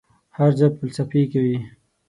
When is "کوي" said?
1.33-1.57